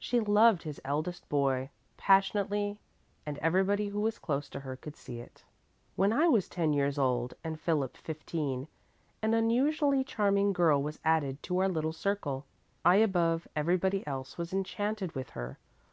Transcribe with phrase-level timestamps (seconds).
[0.00, 2.80] She loved his eldest boy passionately
[3.24, 5.44] and everybody who was close to her could see it.
[5.94, 8.66] "When I was ten years old and Philip fifteen,
[9.22, 12.44] an unusually charming girl was added to our little circle.
[12.84, 15.60] I above everybody else was enchanted with her.